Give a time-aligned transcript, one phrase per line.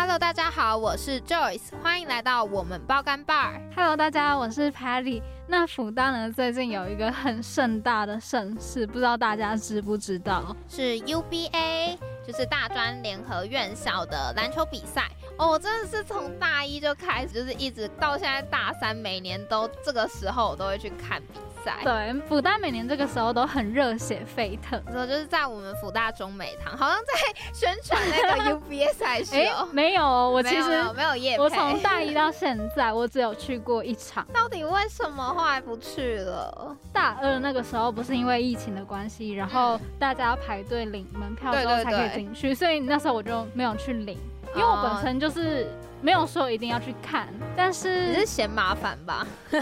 [0.00, 3.60] Hello，大家好，我是 Joyce，欢迎来到我们包干 bar。
[3.74, 5.20] Hello，大家，我是 Patty。
[5.48, 10.56] 那福大呢，最近有一个很盛大的盛事，不知道大家知不知道？
[10.68, 15.08] 是 UBA，就是大专联合院校的篮球比赛。
[15.38, 21.76] 哦，我真的是从大一就开始，就是一直到现在大三，每年都这个时候我都会去看比赛。
[21.84, 24.82] 对，福大每年这个时候都很热血沸腾。
[24.86, 29.36] 然后就是在我们福大中美堂，好像在宣传那个 UBA 赛事。
[29.72, 34.26] 没有哦，我其实没有没有夜，我从大一到现在，我只有去过一场。
[34.32, 36.76] 到底为什么后来不去了？
[36.92, 44.18] 大二那个时候不是因为疫情的关系，然后大家要排队领门票之后才可以进去，所以那时候我就没有去领，
[44.54, 45.66] 因为我本身就是
[46.00, 49.26] 没有说一定要去看，但是你是是嫌麻烦吧？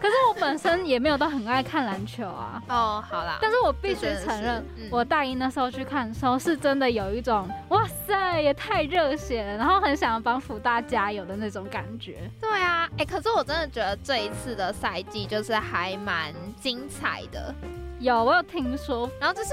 [0.00, 2.60] 可是我本身也没有到很爱看篮球啊。
[2.68, 12.18] 哦，好啦，但是我必须承认，嗯我大一那时候去看的时候，是真的有一种哇塞，也太热血了，然后很想要帮福大加油的那种感觉。
[12.40, 17.54] 对啊，哎、可是我真的觉得这一次的赛季就是还蛮精彩的。
[18.02, 19.50] 有，我有听说，然后就是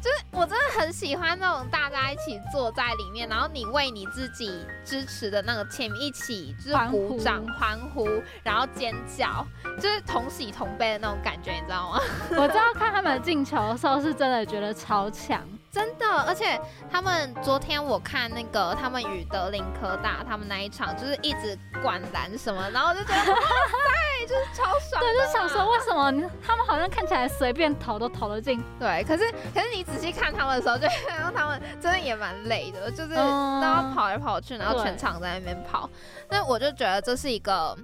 [0.00, 4.50] 就是我真的很喜欢那种大家一起坐在里面，然后你为你自己
[4.84, 8.08] 支持的那个 team 一起就是鼓掌欢呼，
[8.42, 9.46] 然后尖叫，
[9.80, 12.00] 就是同喜同悲的那种感觉，你知道吗？
[12.36, 15.40] 我知道看他们进球的时候，是真的觉得超强。
[15.72, 35.88] 真的，而且他们昨天我看那个他们与德林科大他们那一场，就是一直灌篮什么，然后我就觉得哇塞，就是超爽对，就想说为什么他们好像看起来随便投都投得进，对，可是可是你仔细看他们的时候，就会看到他们真的也蛮累的，就是都嗯要跑来跑去，然后全场在那边跑。
[36.28, 37.74] 那我就觉得这是一个，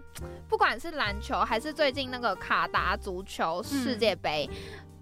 [0.47, 4.49] 不管是篮球还是最近那个卡达足球世界杯，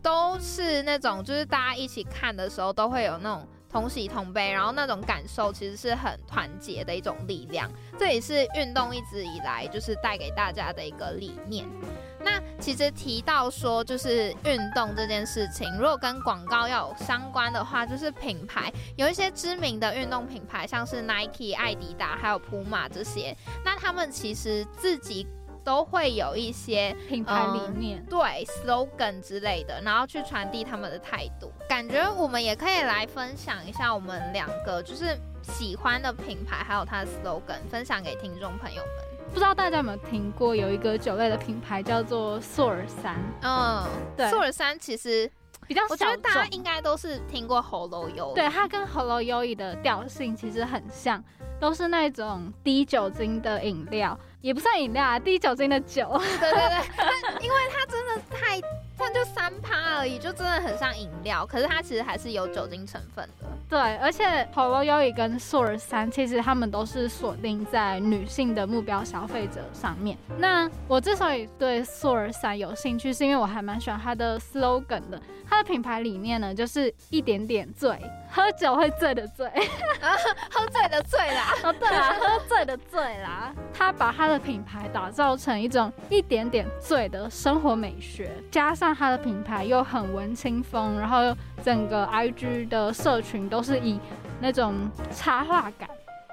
[0.06, 3.44] 都是那种就是大家一起看的时候都会有那种。
[3.68, 11.68] 同喜同悲，然后那种感受其实是很团结的一种力量，这也是运动一直以来就是带给大家的一个理念。
[12.20, 25.26] 那其实提到说，就是运动这件事情，如果跟广告要有相关的话，就是品牌有一些知名的运动品牌，像是 Nike、艾迪达还有普马这些，那他们其实自己
[25.66, 28.00] 都会有一些品牌理念。
[28.08, 31.50] 对 slogan 之类的，然后去传递他们的态度。
[31.68, 39.26] 感觉我们也可以来分享一下我们两个就是喜欢的品牌，还有它的 slogan，分享给听众朋友们。
[39.30, 43.84] 不知道大家有没有听过，有一个酒类的品牌叫做索尔山，嗯，
[44.16, 45.28] 对索尔山其实
[45.66, 46.50] 比较小我觉得大家众。
[46.52, 51.22] 应该都是听过喉咙油，对，它跟喉咙优怡的调性其实很像，
[51.58, 54.16] 都是那种低酒精的饮料，
[54.46, 56.08] 也不算饮料啊，低酒精的酒。
[56.38, 58.60] 对对对，但因为它真的太，
[58.96, 63.48] 它就三趴而已，就真的很像饮料，可是它其实还是有酒精成分的。
[63.68, 70.16] 对，而且喉咙优怡跟索尔三，其实他们都是锁定在女性的目标消费者上面。
[70.38, 75.20] 那我之所以对索尔三有兴趣，是因为我还蛮喜欢它的 slogan 的。
[75.48, 77.96] 它的品牌理念呢，就是一点点醉，
[78.32, 79.48] 喝酒会醉的醉。
[80.50, 83.54] 喝醉的醉啦，哦，对啦，喝醉的醉啦。
[83.72, 94.00] 他把他的品牌打造成一种一点点醉的生活美学，加上他的品牌又很文青风，然后整个 IG 的社群都是以
[94.40, 94.74] 那种
[95.14, 95.88] 插画感，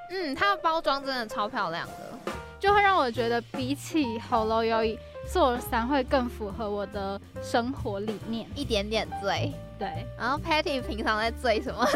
[0.09, 2.33] 嗯，它的包装真的超漂亮的。
[2.59, 8.47] 就会让我觉得比起 Hello 优怡，索尔三会更符合我的生活理念。
[8.55, 11.85] 一点点醉，对， 然后 Patty 平常在追什么？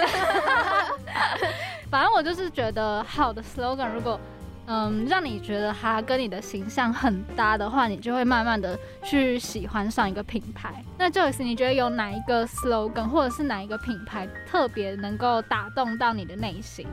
[1.89, 4.19] 反正我就是觉得好的 slogan，如果
[4.65, 10.83] 嗯让你觉得它跟你的形象很搭的话，你就会慢慢的去喜欢上一个品牌。
[10.97, 16.85] 那 Joyce，你觉得有哪一个 slogan 或者是哪一个品牌特别能够打动到你的内心？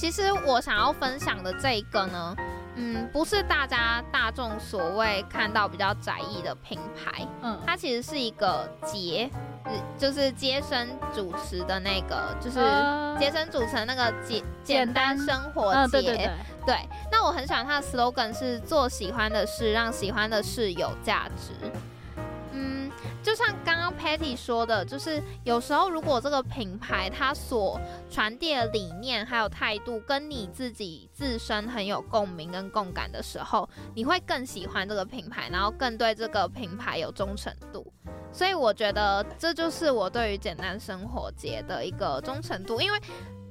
[0.00, 2.34] 其实我想要分享的这一个呢，
[2.76, 9.28] 嗯，不是大家大众所谓看到比较窄义的品牌，嗯，它其实是一个节，
[9.64, 16.00] 呃就是接生主持的那个，就是呃接生主持的那个简简简单单生活嗯，节。
[16.00, 16.30] 对对对，
[16.66, 21.52] 对，那我很喜欢它的 slogan 是做喜欢的事，让喜欢的事有价值。
[22.52, 22.90] 嗯，
[23.22, 23.46] 就像
[24.00, 27.78] Patty 说的，就是有时候如果这个品牌它所
[28.10, 37.92] 传递的理念还有态度跟你自己自身很有共鸣跟共感的时候，你会更喜欢这个品牌，然后更对这个品牌有忠诚度。
[38.32, 42.98] 所以我觉得这就是我对于简单生活节的一个忠诚度，因为。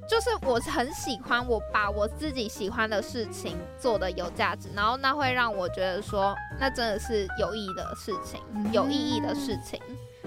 [0.10, 8.42] 就是我很喜欢我把我自己喜欢的事情做的有价值，然后那会让我觉得说，那真的是有意义的事情，
[8.74, 9.80] 有意义的事情。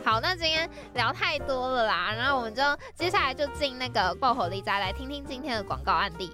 [0.05, 2.63] 好，那今天聊太多了啦，然后我们就
[2.95, 6.31] 接下来就进那个爆火力再来听听今天的广告案例。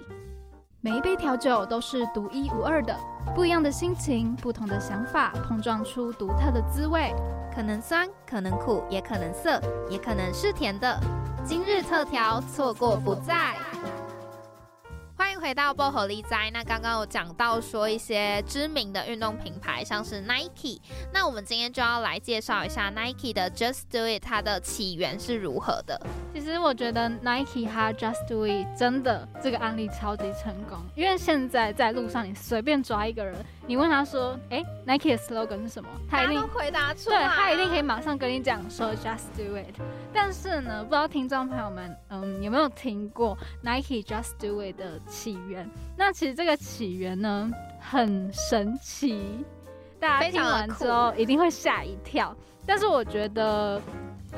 [0.81, 2.95] 每一杯调酒都是独一无二的，
[3.35, 7.13] 不一样的心情，不同的想法，碰撞出独特的滋味，
[7.53, 10.99] 可能酸，可能苦，也可能涩，也可能是甜的。
[11.45, 13.55] 今日特调，错过不再。
[15.39, 16.49] 回到薄荷力哉。
[16.51, 20.81] 那刚刚有讲到说一些知名的运动品牌，像是 Nike。
[21.13, 25.99] 那我们今天就要来介绍一下 Nike 的 Just Do It，它的起源是如何的。
[26.33, 33.35] 其实我觉得 Nike 它 Just Do It 真的这个案例超级成功，因为现在在路上你随便抓一个人。
[33.69, 37.19] 你问他说：“哎，Nike 的 slogan 是什么？”他一定回答出来。
[37.19, 39.79] 对他一定可以马上跟你讲说 “Just Do It”。
[40.11, 45.69] 但是呢，不知道听众朋友们，嗯，有没有听过 Nike Just Do It 的起源？
[45.95, 49.45] 那其实这个起源呢，很神奇，
[49.99, 52.35] 大家听完之后一定会吓一跳。
[52.65, 53.79] 但是我觉得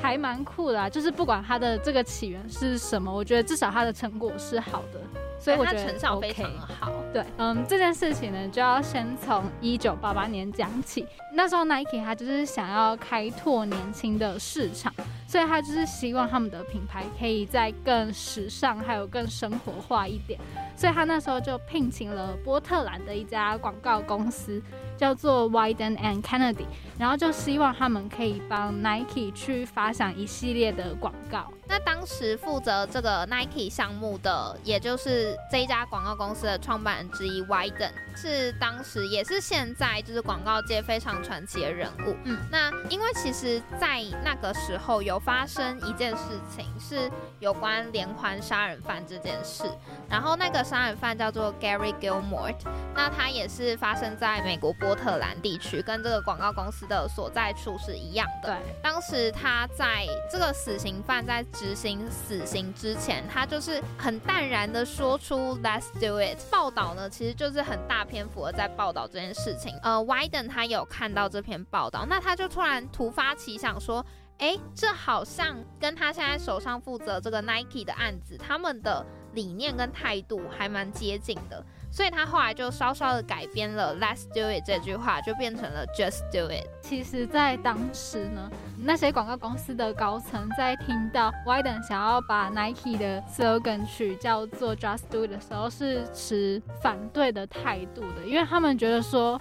[0.02, 5.00] 还蛮酷的，就是不管它的这个起源是什么，我觉得至少它的成果是好的。
[5.42, 6.46] 所以我觉得成效非常
[6.80, 6.92] 好。
[7.12, 11.06] 对，嗯，这件事情呢，就要先从一九八八年讲起。
[11.34, 14.94] 那时候 Nike 它就是想要开拓年轻的市场，
[15.28, 20.40] 所以他就是希望他们的品牌可以再更时尚，还有更生活化一点。
[20.76, 24.62] 所以他那时候就聘请了波特兰的一家广告公司。
[24.98, 26.68] 叫做 Wyden and Kennedy，
[27.02, 31.52] 然后就希望他们可以帮 Nike 去发想一系列的广告。
[31.68, 42.16] 那当时负责这个 Nike 项目的，也就是这一家广告公司的创办人之一 Wyden，是当时也是现在就是广告界非常传奇的人物。
[42.26, 47.10] 嗯，那因为其实，在那个时候有发生一件事情，是
[47.40, 49.64] 有关连环杀人犯这件事。
[50.08, 52.54] 然后那个杀人犯叫做 Gary Gilmore，
[52.94, 58.50] 那他也是发生在美国波特兰地区，跟这个广告公司的所在处是一样的。
[58.50, 66.38] 对，当时他在这个死刑犯在执行死刑之前，他就是很淡然的说出 Let's do it。
[66.52, 69.74] 报道呢，其实就是很大篇幅的在报道这件事情。
[69.82, 74.06] 呃，Wyden 他有看到这篇报道，那他就突然突发奇想说，
[74.40, 79.06] 哎，这好像跟他现在手上负责这个 Nike 的案子，他们的。
[79.34, 86.66] 理念跟态度还蛮接近的，所以他后来就稍稍的改编了 "Let's do it" 这句话，就变成了 "Just do it"。
[86.82, 99.40] 其实，在当时呢，那些广告公司的高层在听到 Wyden 想要把 Nike 的 slogan 取叫做 "Just do it" 的时候，是持反对的态度的，因为他们觉得说，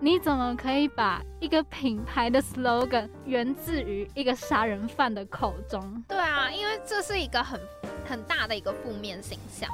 [0.00, 6.02] 你怎么可以把一个品牌的 slogan 源自于一个杀人犯的口中？
[6.08, 7.60] 对啊，因为这是一个很。
[8.04, 9.70] 很大的一个负面形象，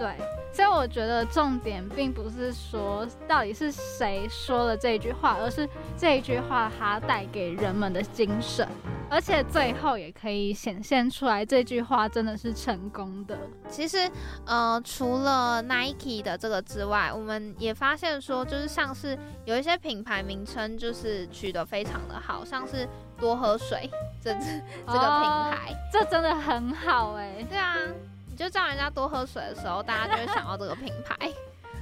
[0.00, 0.16] 对，
[0.50, 8.66] 所以我觉得重点并不是说到底是谁说了这句话，而是这一句话它带给人们的精神，
[9.10, 13.38] 而且最后也可以显现出来这句话真的是成功的。
[13.68, 14.10] 其实，
[14.46, 22.88] 呃，除了 Nike 的这个之外，我们也发现说，就是像是有一些品牌名称就是取得非常的好，像是
[23.18, 24.46] 多喝水这这
[24.86, 27.44] 这个品牌，这真的很好哎。
[27.46, 28.09] 对啊，你
[28.40, 31.30] 就叫人家多喝水的时候，大家就会想到这个品牌。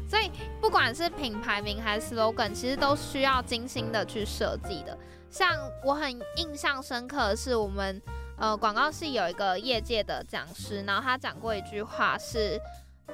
[0.08, 0.28] 所以
[0.60, 4.98] 不管是品牌名还是 slogan，其实都需要精心的去设计的。
[5.30, 5.48] 像
[5.84, 8.02] 我很印象深刻的是，我们
[8.36, 12.60] 呃广告系有一个业界的讲师，然后他讲过一句话是，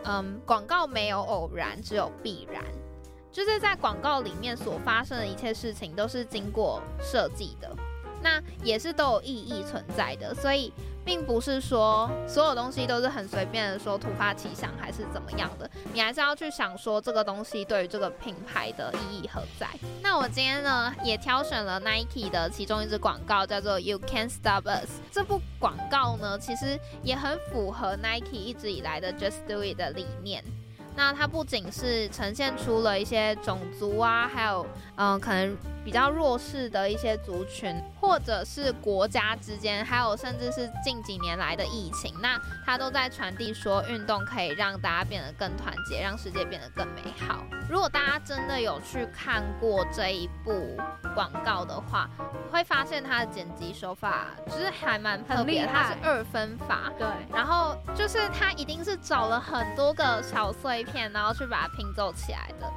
[0.04, 2.64] 嗯，广告没有偶然，只有必然。
[3.30, 7.76] 就是在广告里面所发生的一切事情都是经过设计的，
[8.22, 10.72] 那也是都有意义存在的，所以
[11.04, 19.68] 并不是说所有东西都是很随便的说突发奇想还是怎么样的，你还是要去想说这个东西对于这个品牌的意义何在。
[20.02, 25.00] 那我今天呢也挑选了 Nike 的其中一支广告，叫做 You Can't Stop Us。
[25.12, 30.42] 这部广告呢其实也很符合 Nike 一直以来的 Just Do It 的理念。
[30.96, 47.44] 那它不仅是呈现出了一些种族啊，还有嗯，可能比较弱势的一些族群，或者是国家之间，还有甚至是近几年来的疫情，那它都在传递说，运动可以让大家变得更团结，让世界变得更美好。
[47.68, 50.76] 如果大家真的有去看过这一部
[51.14, 52.08] 广告的话，
[52.50, 62.70] 会发现它的剪辑手法就是还蛮特别，它是二分法，对，然后就是它一定是找了很多个小碎片，然后去把它拼凑起来的。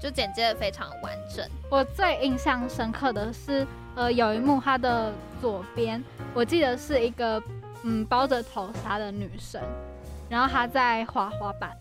[0.00, 1.44] 就剪接的非常完整。
[1.70, 6.02] 我最印象深刻的是，呃，有一幕，它的左边，
[6.34, 7.42] 我记得是一个
[7.82, 9.60] 嗯包着头纱的女生，
[10.28, 11.76] 然后她在滑滑板，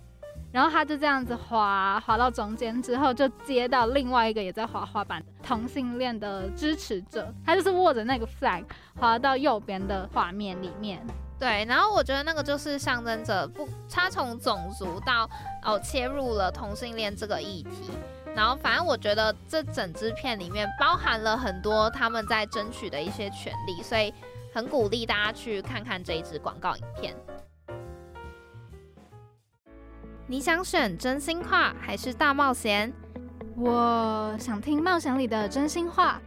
[0.52, 8.64] 然后她就这样子滑滑到中间之后，就接到另外一个也在滑滑板的同性恋的支持者，他就是握着那个 flag
[9.00, 11.06] 滑到右边的画面里面。
[11.38, 15.30] 对，然后我觉得那个就是象征着不，他从种族到
[15.64, 17.92] 哦切入了同性恋这个议题，
[18.34, 24.14] 然后反正我觉得这整支片里面包含了很多他们在争取的一些权利，所以
[24.54, 27.14] 很鼓励大家去看看这一支广告影片。
[30.26, 32.94] 你想选真心话还是大冒险？
[33.58, 36.22] 我想听冒险里的真心话，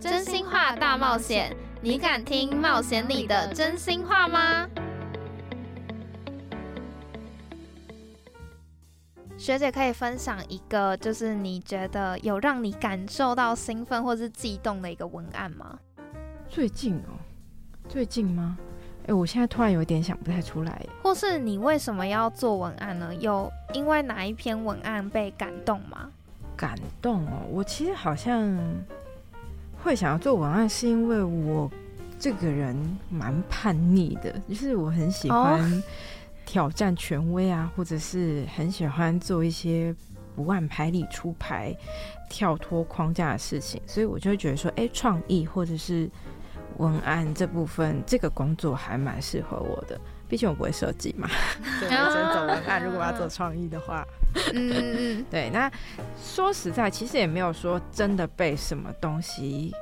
[0.00, 1.54] 真心话大冒险。
[1.86, 4.68] 你敢听冒险里的真心话吗？
[9.38, 15.78] 学姐可以分享一个，就是你觉得有让你感受到兴奋或是悸动的一个文案吗？
[16.48, 17.14] 最近哦，
[17.88, 18.58] 最近吗？
[19.06, 20.84] 哎，我现在突然有点想不太出来。
[21.04, 23.14] 或是你为什么要做文案呢？
[23.14, 26.10] 有因为哪一篇文案被感动吗？
[26.56, 28.60] 感动哦，我其实好像。
[29.86, 31.70] 会想要做文案，是因为我
[32.18, 32.76] 这个人
[33.08, 35.80] 蛮叛逆的，就是我很喜欢
[36.44, 39.94] 挑战权威啊，或者是很喜欢做一些
[40.34, 41.72] 不按牌理出牌、
[42.28, 46.10] 跳脱框架的事情，所以我就会觉得说，哎，创意或者是
[46.78, 50.00] 文案这部分，这个工作还蛮适合我的。
[50.28, 51.28] 毕竟我不会设计嘛，
[51.80, 52.84] 对，只能走文案。
[52.84, 54.06] 如果要做创意的话，
[54.52, 55.48] 嗯嗯，对。
[55.50, 55.70] 那
[56.20, 59.72] 说实在，其实也没有说真的被什么东西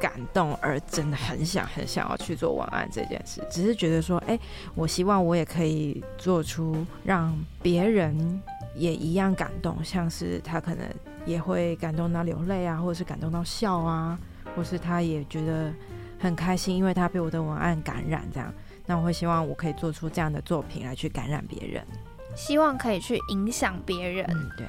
[0.00, 3.42] 感动，而真的很想很想要去做文案这件事。
[3.50, 4.38] 只是觉得说，哎，
[4.74, 8.40] 我希望我也可以做出让别人
[8.74, 10.86] 也一样感动，像是他可能
[11.26, 14.18] 也会感动到流泪啊，或者是感动到笑啊，
[14.56, 15.70] 或是他也觉得
[16.18, 18.52] 很开心，因为他被我的文案感染这样。
[18.90, 21.86] 那我会希望我可以做出这样的作品来去感染别人，
[22.34, 24.26] 希望可以去影响别人。
[24.28, 24.66] 嗯，对。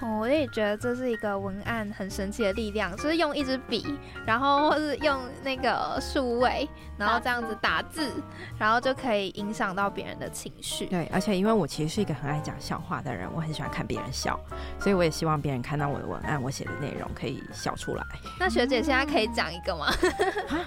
[0.00, 8.12] 我也觉得这是一个文案很神奇的力量，就是用一支笔，然后或是用那个数位，然后这样子打字，
[8.58, 10.86] 然后就可以影响到别人的情绪。
[10.86, 14.38] 对，而且因为我其实是一个很爱讲笑话的人，我很喜欢看别人笑，
[14.78, 18.02] 所以我也希望别人看到我的文案，我写的内容可以笑出来。
[18.38, 19.86] 那学姐现在可以讲一个吗？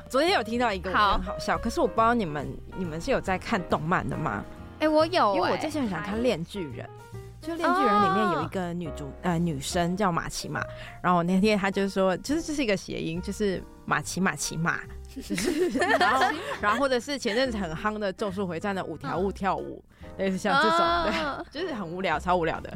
[0.09, 4.43] 昨天有听到一个很好笑，可是我不知道你们你们是有在看动漫的吗？
[4.79, 6.85] 哎，我有，因为我之前很想看《恋巨人》。
[7.41, 10.61] 就《恋巨人》里面有一个女主呃女生叫马奇马，
[11.01, 14.79] 然后那天她就说，就是这是一个谐音，就是马奇马奇马，
[15.99, 16.25] 然后
[16.61, 19.83] 然后或者是前阵子很夯的《咒术回战》的五条悟跳舞，
[20.17, 20.79] 类似像这种，
[21.51, 22.71] 对，就是很无聊，超无聊的。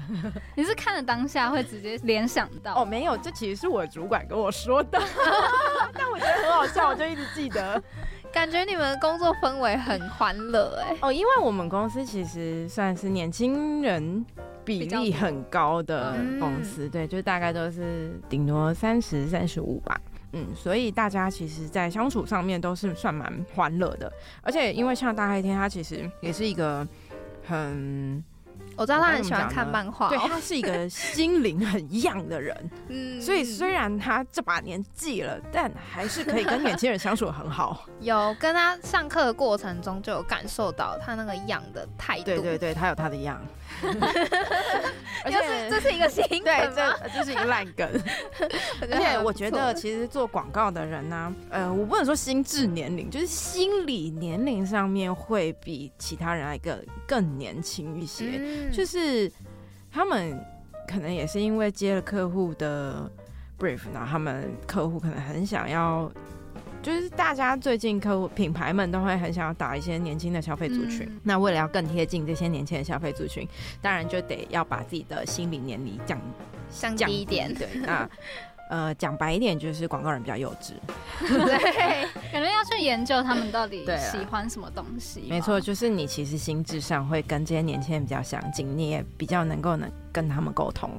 [0.55, 2.81] 你是看了当下会直接联想到？
[2.81, 5.01] 哦，没有，这其实是我主管跟我说的，
[5.93, 7.81] 但我觉得很好笑，我就一直记得。
[8.33, 10.95] 感觉你们工作氛围很欢乐哎。
[11.01, 14.25] 哦，因为我们公司其实算是年轻人。
[14.63, 19.99] 比例很高的公司，对，就大概都是顶多三十三十五吧，
[20.33, 26.87] 嗯，所以大家其实，在相处上面都是算蛮欢乐的，而且因为像大黑天，他其实也是一个
[27.43, 28.23] 很。
[28.77, 37.85] 我知道他很喜欢看漫画，对他是一个心灵很样的人， 嗯，所以虽然他这把年纪了，但还是可以跟年轻人相处很好。
[38.01, 42.23] 有跟他上课的过程中，就有感受到他那个样的态度。
[42.23, 43.39] 对对对，他有他的样。
[45.23, 47.89] 而且这是一个新梗对，这这是一个烂梗。
[48.81, 58.69] 而且我觉得，其实做广告的人呢，呃，我不能说心智年龄，就是心理年龄上面会比其他人来更更年轻一些。
[58.71, 59.31] 就是
[59.91, 60.39] 他们
[60.87, 63.09] 可能也是因为接了客户的
[63.59, 66.11] brief，然后他们客户可能很想要，
[66.81, 71.07] 就是大家最近客户品牌们都会很想要打一些年轻的消费族群。
[71.23, 73.47] 那为了要更贴近这些年轻的消费族群，
[73.81, 76.19] 当然就得要把自己的心理年龄降
[76.69, 77.53] 降低一点。
[77.53, 78.09] 对，那
[78.69, 80.71] 呃，讲白一点就是广告人比较幼稚。
[81.27, 85.25] 对，可能要去研究他们到底 喜欢什么东西。
[85.29, 90.89] 没错，，就是你其实心智上会跟这些年轻人比较相近，你也比较能够能跟他们沟通。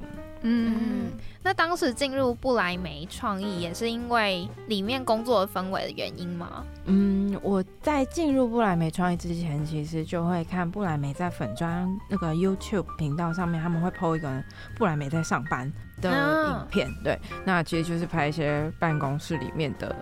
[0.42, 1.12] 嗯嗯，
[1.42, 6.64] 那当时进入布莱梅创意也是因为里面工作的氛围的原因吗？
[6.84, 14.42] 嗯，我在进入布莱梅创意之前，其实就会看布莱梅在粉砖那个 YouTube 频道上面，他们会 PO 一个
[14.76, 15.70] 布莱梅在上班
[16.00, 16.88] 的啊影片。
[17.02, 19.94] 对，那其实就是拍一些办公室里面的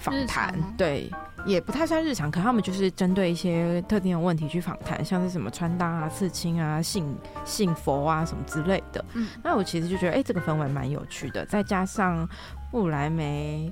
[0.00, 0.54] 访谈。
[0.76, 1.10] 对，
[1.46, 7.14] 也不太算日常，可他们就是针对一些特定的问题去访谈，像是什么穿搭啊、刺青啊、信
[7.44, 9.04] 信佛啊什么之类的。
[9.14, 12.28] 嗯那我其实就觉得，哎、这个氛围蛮有趣的，再加上
[12.70, 13.70] 布莱梅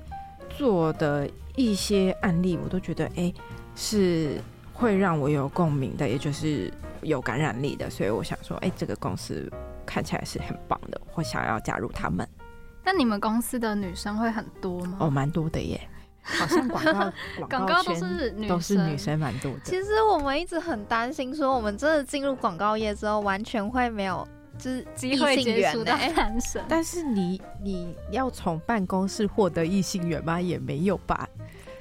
[0.49, 3.33] 做的一些案例，我都觉得，哎、
[3.75, 4.39] 是
[4.73, 6.71] 会让我有共鸣的，也就是
[7.01, 9.51] 有感染力的，所以我想说，哎、这个公司
[9.85, 12.27] 看起来是很棒的，我想要加入他们。
[12.83, 14.97] 那你们公司的女生会很多吗？
[15.01, 15.79] 哦，蛮多的耶，
[16.21, 17.13] 好像广告广
[17.49, 19.59] 广告都是女都是女生蛮多的。
[19.63, 26.61] 其实我们一直很担心，说我们真的进入广告业之后，完全会没有就是机会接触到缘欸男生。
[26.67, 30.39] 但是你你要从办公室获得异性缘吗？
[30.39, 31.27] 也没有吧。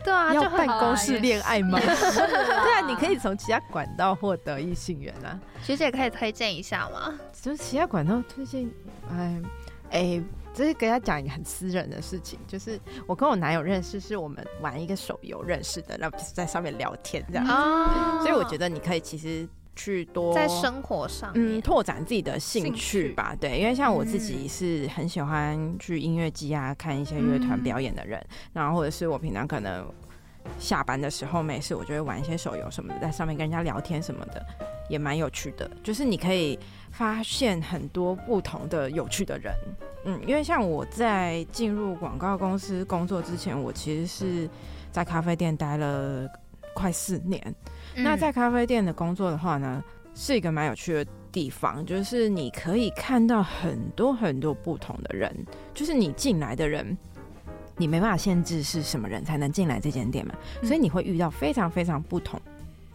[0.04, 1.78] 对啊，要就办公室恋爱吗？
[1.82, 5.38] 对啊，你可以从其他管道获得异性缘啊。
[5.62, 7.12] 学姐可以推荐一下吗？
[7.42, 8.70] 就是其他管道推荐，
[9.10, 9.42] 哎
[9.90, 10.22] 哎，
[10.58, 17.46] 这是跟他讲一个很私人的事情，就是我跟我男友认识，是我们玩一个手游认识的，然后就是在上面聊天这样。
[17.46, 23.36] 啊所以我觉得你可以其实去多在生活上嗯，拓展自己的兴兴趣趣吧。
[23.40, 28.20] 对，因为像我自己嗯是很喜欢去音乐季啊，看一些乐团嗯表演的人，
[28.52, 29.86] 然后或者是我平常可能
[30.58, 34.44] 下班的时候没事，我就会玩一些手游什么的，在上面跟人家聊天什么的，
[34.88, 35.70] 也蛮有趣的。
[35.84, 36.58] 就是你可以
[36.98, 39.54] 发现很多不同的有趣的人。
[40.04, 44.50] 嗯，因为像我在进入广告公司工作之前，我其实是
[44.90, 46.28] 在咖啡店待了
[46.74, 47.40] 快四年。
[47.94, 55.32] 嗯那在咖啡店的工作的话呢，是一个蛮有趣的地方，就是你可以看到很多很多不同的人，
[55.72, 56.98] 就是你进来的人。
[57.80, 62.40] 你没办法限制是什么人才能进来这间店嘛，嗯所以你会遇到非常非常不同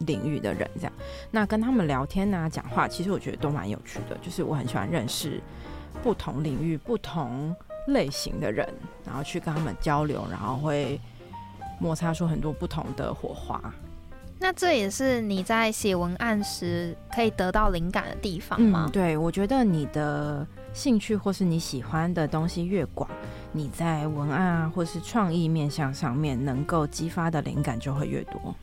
[0.00, 0.92] 领域的人，这样。
[1.30, 4.16] 那跟他们聊天啊、讲话，其实我觉得都蛮有趣的。
[4.22, 5.40] 就是我很喜欢认识
[6.02, 7.54] 不同领域、不同
[7.88, 8.68] 类型的人，
[9.06, 11.00] 然后去跟他们交流，然后会
[11.78, 13.60] 摩擦出很多不同的火花。
[14.40, 18.86] 那这也是你在写文案时可以得到灵感的地方吗？
[18.88, 23.08] 嗯，对，我觉得你的兴趣或是你喜欢的东西越广，
[23.52, 28.54] 你在文案啊或是创意面向上面能够激发的灵感就会越多。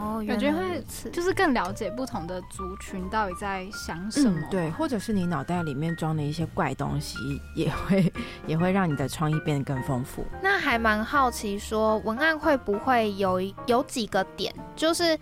[0.00, 0.82] 哦，感觉会
[1.12, 4.40] 就是更了解不同的族群到底在想什么。
[4.40, 7.18] 嗯对，或者是你脑袋里面装的一些怪东西，
[7.54, 8.12] 也会
[8.46, 10.24] 也会让你的创意变得更丰富。
[10.42, 15.18] 那还蛮好奇，说文案会不会有有几个点，就是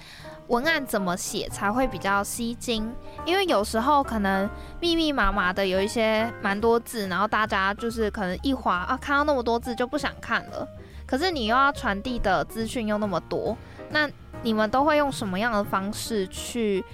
[0.46, 2.90] 文案怎么写才会比较吸睛？
[3.26, 4.48] 因为有时候可能
[4.80, 10.66] 密密麻麻的有一些蛮多字，然后大家就是可能一划啊，看到那么多字就不想看了。
[11.06, 13.56] 可是你又要传递的资讯又那么多，
[13.90, 14.08] 那
[14.42, 16.84] 你们都会用什么样的方式去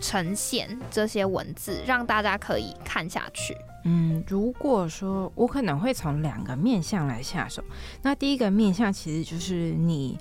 [0.00, 3.56] 呈现这些文字，让大家可以看下去？
[3.84, 7.64] 嗯，如果说我可能会从两个面向来下手，
[8.02, 10.18] 那第一个面向其实就是你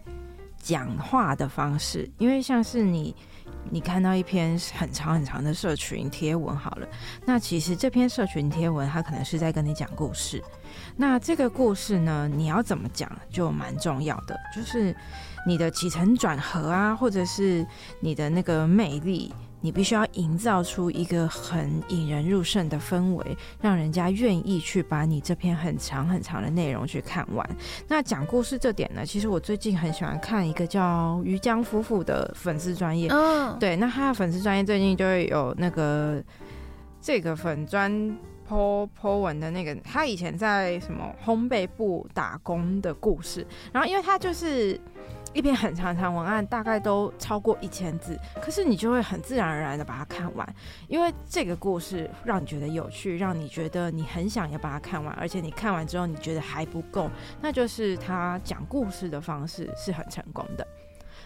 [0.58, 3.13] 讲话的方式，因为像是你
[3.70, 6.88] 你看到一篇很长很长的社群贴文好了，
[7.26, 10.42] 那其实这篇社群贴文它可能是在跟你讲故事，
[10.96, 14.96] 那这个故事呢，你要怎么讲就蛮重要的，就是
[15.50, 17.66] 你的起承转合啊，或者是
[18.00, 19.34] 你的那个魅力。
[19.62, 27.46] 你必须要营造出一个很引人入胜的氛围，让人家愿意去把你这篇很长很长的内容去看完。
[27.86, 36.24] 那讲故事这点呢，其实我最近很喜欢看一个叫于江夫妇的粉丝专业，嗯，对，那他的粉丝专业最近就会有那个
[37.02, 37.92] 这个粉专
[38.50, 44.80] po po 文的那个，他以前在什么烘焙部打工的故事，然后因为他就是。
[45.34, 50.56] 一篇很长长文案，大概都超过一千字，可是你就会很自然而然的把它看完，
[50.88, 57.10] 因为这个故事让你觉得有趣，让你觉得你很想要把它看完，而且你看完之后你觉得还不够，
[57.42, 60.68] 那就是他讲故事的方式是很成功的。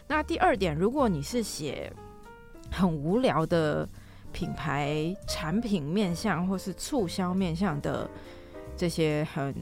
[0.07, 1.91] 那第二点，如果你是写
[2.69, 3.87] 很无聊的
[4.31, 8.09] 品牌产品面向或是促销面向的
[8.75, 9.53] 这些很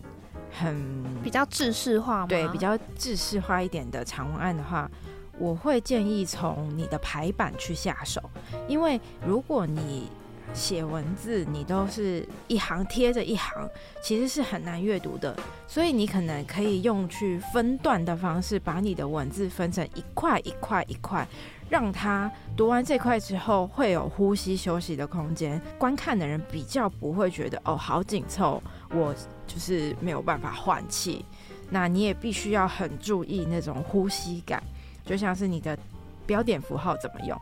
[0.59, 2.27] 很比较制式化吗？
[2.27, 4.89] 对比较制式化一点的长文案的话，
[5.37, 8.21] 我会建议从你的排版去下手，
[8.67, 10.09] 因为如果你
[10.53, 13.69] 写文字，你都是一行贴着一行，
[14.03, 15.33] 其实是很难阅读的。
[15.65, 21.25] 所以你可能可以用去分段的方式，把你的文字分成一块一块一块，
[21.69, 25.61] 让它读完这块之后会有呼吸休息的空间。
[25.77, 28.61] 观看的人比较不会觉得哦好紧凑，
[28.93, 29.13] 我
[29.47, 31.25] 就是没有办法换气。
[31.69, 34.61] 那你也必须要很注意那种呼吸感，
[35.05, 35.77] 就像是你的
[36.25, 37.37] 标点符号怎么用。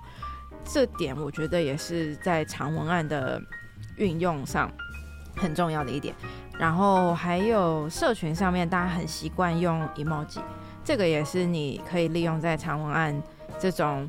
[0.64, 3.42] 这点我觉得也是在长文案的
[3.98, 4.72] 运用上
[5.36, 6.14] 很重要的一点。
[6.60, 10.42] 然后还有社群上面，大家很习惯用 emoji，
[10.84, 13.20] 这个也是你可以利用在长文案
[13.58, 14.08] 这种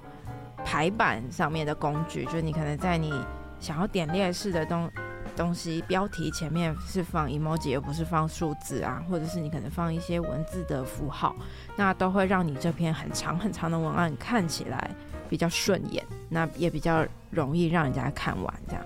[0.65, 2.25] 排版上面的工具。
[2.25, 3.11] 就是你可能在你
[3.59, 4.91] 想要点列式的东
[5.37, 11.35] 东西标题前面是放 emoji，而不是放数字啊，或者是你可能放一些文字的符号，
[11.77, 14.91] 那都会让你这篇很长很长的文案看起来。
[15.29, 18.53] 比较顺眼，那也比较容易让人家看完。
[18.67, 18.85] 这样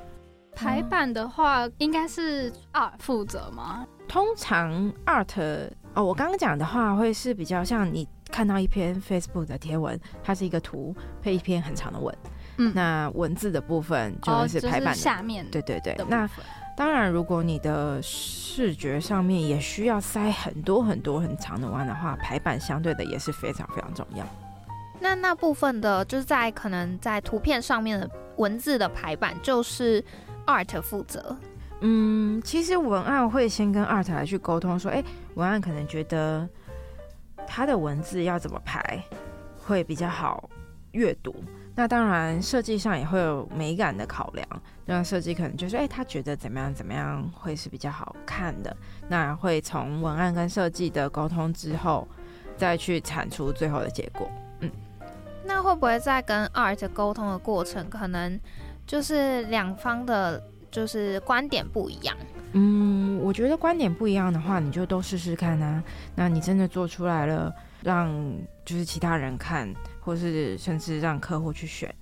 [0.55, 3.87] 排版的话，应该是 art 负责吗？
[4.07, 12.15] 通常 art 哦，我刚刚讲的话会是比较像你看到一篇 Facebook 的贴文，它是一个图配一篇很长的文，
[12.57, 15.47] 嗯，那文字的部分就是排版下面。
[15.51, 16.29] 对对对，那
[16.77, 24.27] 当然，如果你的视觉上面也需要塞很多很多很长的文的话，排版相对的也是非常非常重要。
[25.01, 30.05] 那那部分的，就是在可能在图片上面的文字的排版，就是
[30.47, 31.37] art 负责。
[31.81, 35.03] 嗯，其实文案会先跟 art 来去沟通，说，哎，
[35.35, 36.49] 文案可能觉得
[37.47, 39.01] 他的文字要怎么排
[39.59, 40.49] 会比较好
[40.93, 41.35] 阅读。
[41.75, 44.47] 那当然，设计上也会有美感的考量。
[44.87, 48.77] 那设计可能就是，哎，他觉得怎么样怎么样会是比较好看的。
[49.09, 52.07] 那会从文案跟设计的沟通之后，
[52.57, 54.31] 再去产出最后的结果。
[54.61, 54.71] 嗯
[55.47, 58.39] 那会不会在跟 art 沟通的过程，可能
[58.87, 62.17] 就是两方的，就是观点不一样？
[62.53, 65.83] 嗯，我觉得观点不一样的话，你就都试试看啊。
[66.15, 68.09] 那你真的做出来了，让
[68.65, 69.69] 就是其他人看，
[70.05, 71.93] 或是甚至让客户去选，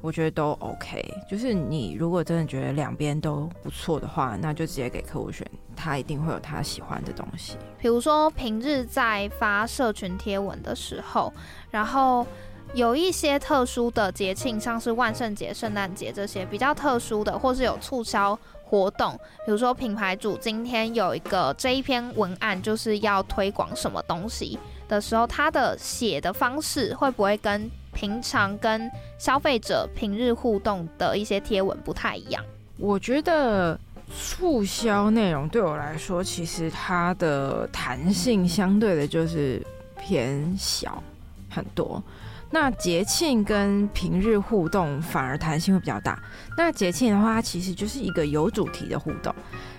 [0.00, 1.02] 我觉得都 OK。
[1.30, 7.56] 就是你如果真的觉得两边都不错的话，那就直接给客户选，他一定会有他喜欢的东西。
[7.78, 11.32] 比如说平日在发社群贴文的时候，
[11.70, 12.26] 然后。
[12.72, 19.12] 有一些特殊的节庆，像是万圣节、圣诞节这些比较特殊的，或是有促销活动，
[19.46, 24.58] 比如说品牌主今天有一个这一篇文案就是要推广什么东西
[24.94, 32.42] 的时候，他的写的方式会不会跟平常跟消费者平日互动的一些贴文不太一样？
[32.76, 33.78] 我觉得
[34.16, 39.60] 促销内容对我来说，其实它的弹性相对的就是
[39.98, 41.02] 偏小
[41.50, 42.02] 很多。
[42.50, 46.22] 那节庆跟平日互动反而弹性会比较大。
[46.56, 49.32] 那节庆的话，它其实就是一个有主题的互动；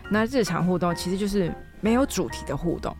[0.09, 1.49] 那日常互动其实就是
[1.79, 2.95] 没有主题的互动。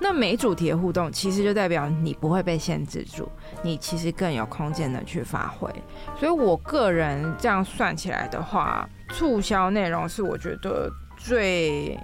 [0.00, 3.28] 那没主题的互动，其实就代表你不会被限制住，
[3.62, 5.68] 你其实更有空间的去发挥。
[6.18, 11.98] 所以我个人这样算起来的话，促销内容是我觉得最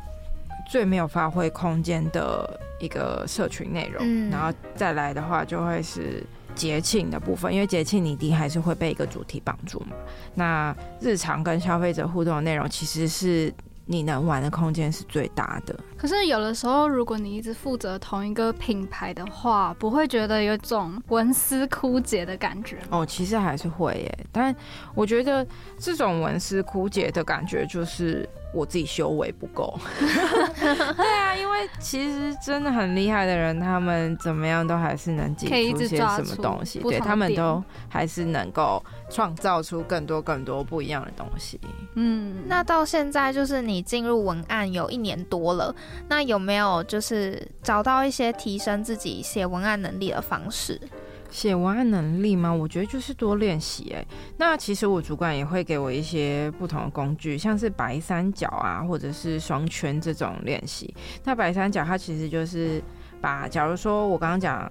[0.70, 4.30] 最没有发挥空间的一个社群内容。
[4.30, 6.22] 然后再来的话，就会是。
[6.54, 9.96] 节庆的部分，因为节庆你一定还是会被一个主题绑住嘛。
[10.36, 13.52] 那日常跟消费者互动的内容，其实是
[13.86, 15.76] 你能玩的空间是最大的。
[16.04, 24.18] 可是有的时候，如果你一直负责同一个品牌的话，不会觉得有种文思枯竭的感觉哦，其实还是会耶。
[24.30, 24.54] 但
[24.94, 25.46] 我觉得
[25.78, 28.28] 这种文思枯竭的感觉，就是。
[28.54, 41.58] 我自己修为不够， 对啊，因为其实真的很厉害的人，他们怎么样都还是能挤出些什么东西，对他们都还是能够创造出更多更多不一样的东西。
[41.96, 45.74] 嗯，那到现在就是你进入文案有一年多了，
[46.08, 50.80] 那有没有就是找到一些提升自己写文案能力的方式？
[51.30, 52.52] 写文案能力吗？
[52.52, 54.06] 我觉得就是多练习哎。
[54.36, 60.94] 那其实我主管也会给我一些不同的工具，像是白三角啊，或者是双圈这种练习。
[61.24, 62.80] 那白三角它其实就是
[63.20, 64.70] 把，假如说我刚刚讲，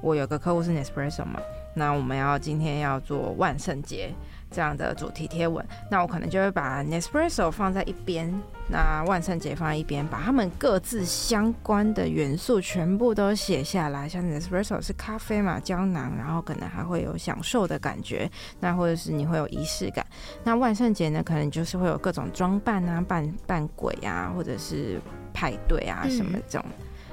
[0.00, 1.38] 我有个客户是 Nespresso 嘛，
[1.74, 4.14] 那我们要今天要做万圣节。
[4.52, 8.32] 这样的主题贴文，那我可能就会把 Nespresso 放在一边，
[8.68, 14.08] 那万圣节放在一边，把他们各自相关的元素全部都写下来。
[14.08, 20.06] 像 Nespresso 是咖啡嘛，胶囊，然后可能还会有享受的感觉，那或者是你会有仪式感。
[20.44, 25.00] 那万圣节呢，可能就是会有各种装扮啊，扮扮鬼啊，或者是
[25.32, 26.64] 派对啊什么这种，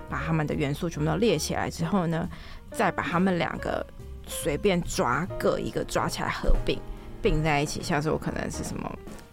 [0.10, 2.28] 把他们的元素全部都列起来之后呢，
[2.72, 3.86] 再把他们两个
[4.28, 6.78] 随便抓各一个抓起来合并。
[7.22, 8.92] 并在一起，像是我可能是什么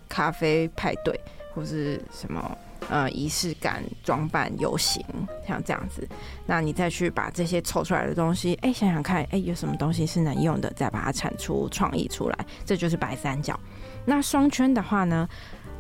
[0.09, 1.18] 咖啡派对
[1.55, 5.05] 或是什么呃仪式感装扮游行，
[5.46, 6.07] 像这样子，
[6.44, 13.59] 那你再去把这些凑出来的东西，哎，想想看，哎，有什么东西是能用的，再把它产出创意出来，这就是白三角。
[14.05, 15.29] 那双圈的话呢，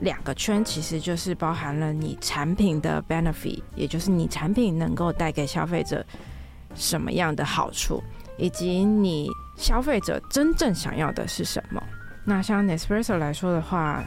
[0.00, 6.04] 两个圈其实就是包含了你产品的 benefit，也就是你产品能够带给消费者
[6.74, 8.02] 什么样的好处，
[8.38, 11.82] 以及你消费者真正想要的是什么。
[12.24, 14.04] 那像 Nespresso 来说的话，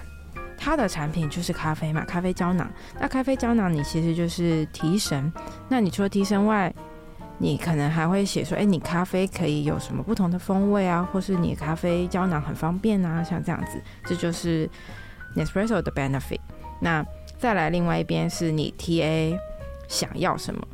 [0.57, 2.69] 它的产品就是咖啡嘛，咖啡胶囊。
[2.99, 5.31] 那咖啡胶囊你其实就是提神。
[5.67, 6.73] 那你除了提神外，
[7.37, 14.69] 你可能还会写说，哎，你咖啡可以有什么不同的风味啊，或是你咖啡胶囊很方便啊，像这样子，这就是
[15.35, 16.41] Nespresso 的 benefit。
[16.81, 17.05] 那
[17.37, 19.37] 再来另外一边是你 TA
[19.87, 20.67] 想要什么。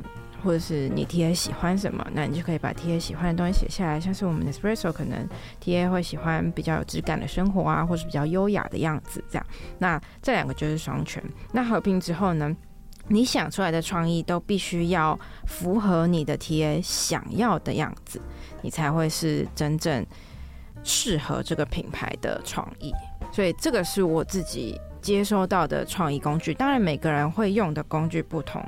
[0.46, 3.98] 或者是你 T A 喜欢什么，那你就可以把 T A 喜欢的东西写下来。
[3.98, 5.28] 像是我们的 Espresso，可能
[5.58, 9.44] T A 会喜欢比较有质感的生活啊，或是比较优雅的样子，这样。
[9.80, 11.20] 那这两个就是双全。
[11.52, 12.56] 那合并之后呢，
[13.08, 18.22] 你想出来的创意都必须要符合你的 T A 想要的样子，
[18.62, 20.06] 你才会是真正
[20.84, 22.92] 适合这个品牌的创意。
[23.32, 26.54] 所以这个是我自己接收到的创意工具。
[26.54, 28.64] 当然，每个人会用的工具不同。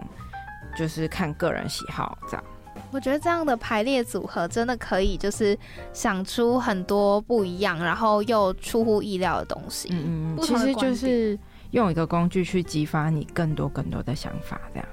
[0.79, 2.45] 就是看个人喜好这样，
[2.93, 5.59] 我觉得这样的排列组合真的可以，就是
[5.93, 9.89] 想出很多不一样，然后又出乎意料的东西。
[9.91, 11.37] 嗯嗯，其实就是
[11.73, 14.89] 用一个工具去激发你更多更多的想法，这样。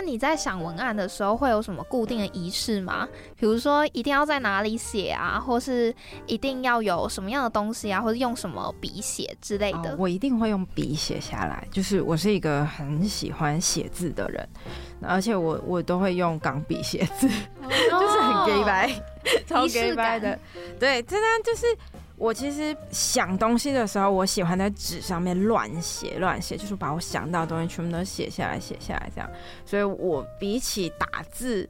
[0.00, 3.06] 那你在想文案的时候会有什么固定的仪式吗？
[3.36, 5.94] 比如说一定要在哪里写啊，或是
[6.26, 9.94] 一定要有什么样的东西啊，或者用什么笔写之类的？
[9.98, 14.48] 我一定会用笔写下来，就是我是一个很喜欢写字的人，
[15.02, 17.28] 而且我我都会用钢笔写字，
[17.60, 18.90] 就是很 gay 白，
[19.46, 20.38] 超 gay 白的，
[20.78, 21.66] 对，真的就是。
[22.20, 29.30] 我其实想东西的时候，我喜欢在纸上面乱写乱写，就是把我想到的东西全部都写下来，写下来这样。
[29.64, 31.66] 所以我比起打字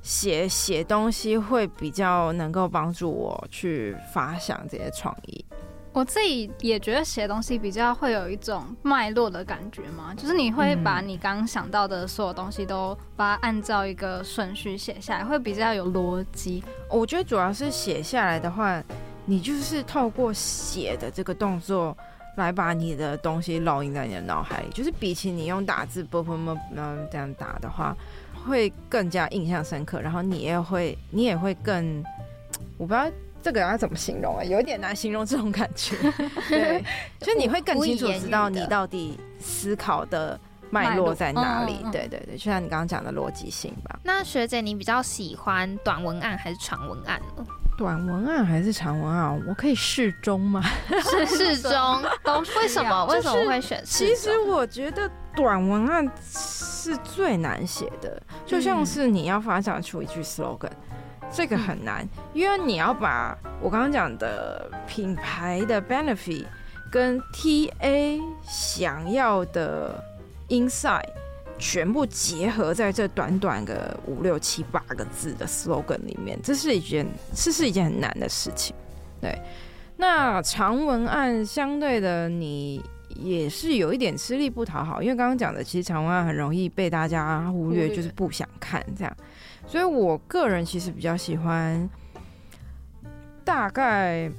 [0.00, 5.44] 写写东西，会比较能够帮助我去发想这些创意。
[5.92, 16.64] 我自己也觉得写东西比较会有一种脉络的感觉嘛，就是你会把你刚刚想到的所有东西都把它按照一个顺序写下来，会比较有逻辑。
[16.88, 18.82] 我觉得主要是写下来的话。
[19.30, 21.96] 你就是透过写的这个动作
[22.36, 27.96] 来把你的东西烙印在你的脑海里，就是比起你用打字啵啵啵嗯这样打的话，
[28.44, 30.00] 会更加印象深刻。
[30.00, 32.02] 然后你也会，你也会更，
[32.76, 33.08] 我不知道
[33.40, 35.94] 这个要怎么形容啊，有点难形容这种感觉。
[36.50, 36.84] 对，
[37.20, 40.36] 就你会更清楚知道你到底思考的
[40.70, 41.76] 脉络在哪里。
[41.92, 44.00] 对对对，就像你刚刚讲的逻辑性吧。
[44.02, 47.46] 那学姐，你比较喜欢短文案还是长文案呢？
[47.80, 49.42] 短文案还是长文案？
[49.48, 50.62] 我可以适中吗？
[51.02, 51.24] 是
[51.56, 51.72] 适中，
[52.22, 53.06] 都为什么？
[53.06, 53.82] 为什么会选？
[53.86, 60.68] 其实我觉得短文案是最难写的，就像是你要发展出一句 slogan，
[61.32, 66.44] 这个很难，因为你要把我刚刚讲的品牌的 benefit
[66.92, 70.04] 跟 TA 想要的
[70.50, 71.08] insight。
[71.60, 78.74] 全部结合在这短短个五六七八个字的 slogan 里面，这是一件这是一件很难的事情。
[79.20, 79.38] 对，
[79.98, 82.82] 那长文案相对的，你
[83.14, 89.16] 也是有一点吃力不讨好，因为刚刚讲的，其实长文案很容易被大家忽略，就是不想看这样。
[89.66, 91.88] 所以我个人其实比较喜欢
[93.44, 94.30] 大概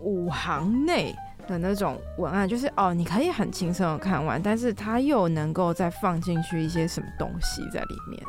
[0.00, 1.14] 五行内。
[1.46, 8.22] 的那种文案，就是哦，你可以很轻松的看完，但是它又能够再放进去一些什么东西在里面。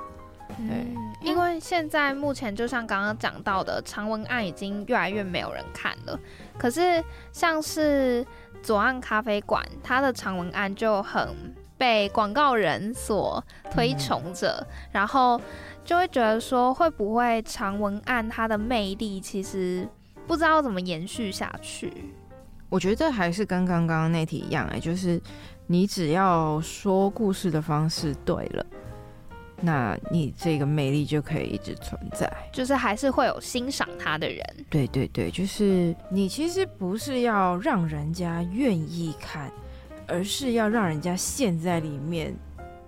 [0.58, 0.88] 对，
[1.22, 6.20] 因为现在目前就像刚刚讲到的，长文案已经越来越没有人看了。
[6.58, 8.26] 可是像是
[8.64, 11.30] 左岸咖啡馆，它的长文案就很
[11.78, 15.40] 被广告人所推崇着，然后
[15.86, 19.88] 就会觉得说，会不会长文案它的魅力其实
[20.26, 21.94] 不知道怎么延续下去？
[22.70, 25.22] 我觉得还是跟刚刚那题一样，哎，就是
[25.66, 28.66] 你只要说故事的方式对了，
[29.62, 34.44] 那你这个魅力就可以一直存在，就是还是会有欣赏他的人。
[34.70, 39.52] 对对对，就是你其实不是要让人家愿意看，
[40.08, 42.36] 而是要让人家陷在里面，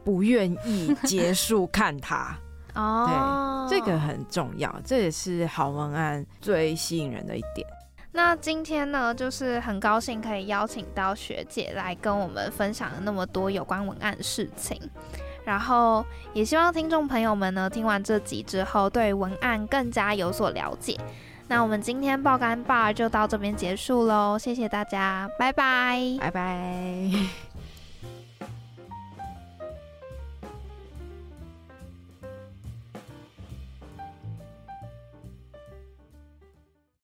[0.04, 2.38] 不愿意 结束看它。
[2.76, 7.66] 哦，对，这个很重要，这也是好文案最吸引人的一点。
[8.12, 14.80] 那今天呢，就是很高兴可以邀请到学姐来跟我们分享那么多有关文案的事情，
[15.46, 20.98] 然后也希望听众朋友们呢听完这集之后，对文案更加有所了解。
[21.48, 27.49] 那我们今天爆肝吧就到这边结束喽，谢谢大家，拜拜，拜拜。